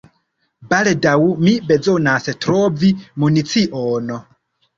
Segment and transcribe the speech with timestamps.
[0.69, 1.11] Baldaŭ
[1.47, 2.91] mi bezonas trovi
[3.27, 4.09] municion.